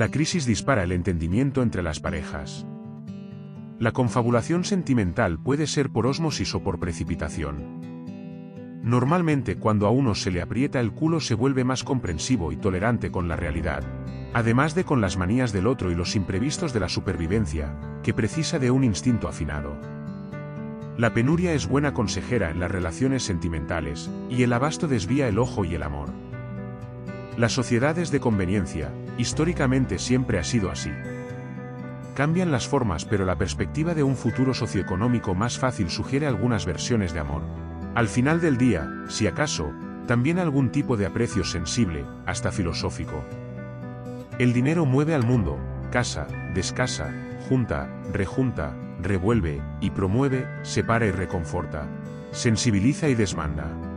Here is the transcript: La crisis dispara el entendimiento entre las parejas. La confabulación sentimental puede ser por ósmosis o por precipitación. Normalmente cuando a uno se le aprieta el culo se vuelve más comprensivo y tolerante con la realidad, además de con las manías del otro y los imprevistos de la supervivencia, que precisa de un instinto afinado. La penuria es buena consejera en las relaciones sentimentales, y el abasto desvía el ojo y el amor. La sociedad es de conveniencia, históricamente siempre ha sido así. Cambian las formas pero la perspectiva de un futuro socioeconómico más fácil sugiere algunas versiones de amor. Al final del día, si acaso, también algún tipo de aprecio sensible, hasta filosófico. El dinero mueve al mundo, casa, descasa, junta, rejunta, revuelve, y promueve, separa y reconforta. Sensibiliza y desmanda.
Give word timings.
La 0.00 0.10
crisis 0.10 0.46
dispara 0.46 0.82
el 0.82 0.92
entendimiento 0.92 1.60
entre 1.60 1.82
las 1.82 2.00
parejas. 2.00 2.66
La 3.78 3.92
confabulación 3.92 4.64
sentimental 4.64 5.38
puede 5.38 5.66
ser 5.66 5.90
por 5.90 6.06
ósmosis 6.06 6.54
o 6.54 6.62
por 6.62 6.80
precipitación. 6.80 8.80
Normalmente 8.82 9.56
cuando 9.56 9.86
a 9.86 9.90
uno 9.90 10.14
se 10.14 10.30
le 10.30 10.40
aprieta 10.40 10.80
el 10.80 10.92
culo 10.92 11.20
se 11.20 11.34
vuelve 11.34 11.64
más 11.64 11.84
comprensivo 11.84 12.50
y 12.50 12.56
tolerante 12.56 13.10
con 13.10 13.28
la 13.28 13.36
realidad, 13.36 13.84
además 14.32 14.74
de 14.74 14.84
con 14.84 15.02
las 15.02 15.18
manías 15.18 15.52
del 15.52 15.66
otro 15.66 15.90
y 15.90 15.94
los 15.94 16.16
imprevistos 16.16 16.72
de 16.72 16.80
la 16.80 16.88
supervivencia, 16.88 17.78
que 18.02 18.14
precisa 18.14 18.58
de 18.58 18.70
un 18.70 18.84
instinto 18.84 19.28
afinado. 19.28 19.78
La 20.96 21.12
penuria 21.12 21.52
es 21.52 21.68
buena 21.68 21.92
consejera 21.92 22.50
en 22.50 22.58
las 22.58 22.70
relaciones 22.70 23.22
sentimentales, 23.22 24.10
y 24.30 24.44
el 24.44 24.54
abasto 24.54 24.88
desvía 24.88 25.28
el 25.28 25.38
ojo 25.38 25.66
y 25.66 25.74
el 25.74 25.82
amor. 25.82 26.29
La 27.40 27.48
sociedad 27.48 27.96
es 27.96 28.10
de 28.10 28.20
conveniencia, 28.20 28.92
históricamente 29.16 29.98
siempre 29.98 30.38
ha 30.38 30.44
sido 30.44 30.70
así. 30.70 30.90
Cambian 32.14 32.52
las 32.52 32.68
formas 32.68 33.06
pero 33.06 33.24
la 33.24 33.38
perspectiva 33.38 33.94
de 33.94 34.02
un 34.02 34.14
futuro 34.14 34.52
socioeconómico 34.52 35.34
más 35.34 35.58
fácil 35.58 35.88
sugiere 35.88 36.26
algunas 36.26 36.66
versiones 36.66 37.14
de 37.14 37.20
amor. 37.20 37.40
Al 37.94 38.08
final 38.08 38.42
del 38.42 38.58
día, 38.58 38.86
si 39.08 39.26
acaso, 39.26 39.72
también 40.06 40.38
algún 40.38 40.70
tipo 40.70 40.98
de 40.98 41.06
aprecio 41.06 41.42
sensible, 41.42 42.04
hasta 42.26 42.52
filosófico. 42.52 43.24
El 44.38 44.52
dinero 44.52 44.84
mueve 44.84 45.14
al 45.14 45.24
mundo, 45.24 45.58
casa, 45.90 46.26
descasa, 46.52 47.10
junta, 47.48 47.88
rejunta, 48.12 48.76
revuelve, 49.00 49.62
y 49.80 49.88
promueve, 49.92 50.46
separa 50.60 51.06
y 51.06 51.10
reconforta. 51.10 51.88
Sensibiliza 52.32 53.08
y 53.08 53.14
desmanda. 53.14 53.89